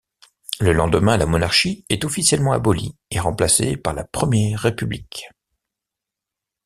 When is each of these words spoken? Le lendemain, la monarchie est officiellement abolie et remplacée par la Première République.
Le 0.59 0.73
lendemain, 0.73 1.15
la 1.15 1.27
monarchie 1.27 1.85
est 1.89 2.05
officiellement 2.05 2.53
abolie 2.53 2.95
et 3.11 3.19
remplacée 3.19 3.77
par 3.77 3.93
la 3.93 4.03
Première 4.03 4.61
République. 4.61 5.29